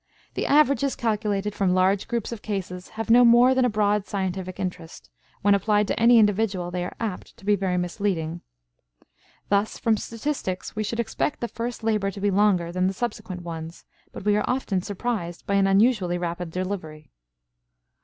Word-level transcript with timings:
The 0.33 0.47
averages 0.47 0.95
calculated 0.95 1.53
from 1.53 1.75
large 1.75 2.07
groups 2.07 2.31
of 2.31 2.41
cases 2.41 2.89
have 2.97 3.11
no 3.11 3.23
more 3.23 3.53
than 3.53 3.65
a 3.65 3.69
broad 3.69 4.07
scientific 4.07 4.59
interest; 4.59 5.11
when 5.43 5.53
applied 5.53 5.87
to 5.89 5.99
any 5.99 6.17
individual 6.17 6.71
they 6.71 6.83
are 6.83 6.95
apt 6.99 7.37
to 7.37 7.45
be 7.45 7.55
very 7.55 7.77
misleading. 7.77 8.41
Thus, 9.49 9.77
from 9.77 9.97
statistics 9.97 10.75
we 10.75 10.83
should 10.83 10.99
expect 10.99 11.39
the 11.39 11.47
first 11.47 11.83
labor 11.83 12.09
to 12.09 12.19
be 12.19 12.31
longer 12.31 12.71
than 12.71 12.91
subsequent 12.91 13.43
ones, 13.43 13.85
but 14.11 14.25
we 14.25 14.35
are 14.35 14.49
often 14.49 14.81
surprised 14.81 15.45
by 15.45 15.53
an 15.53 15.67
unusually 15.67 16.17
rapid 16.17 16.49
delivery. 16.49 17.11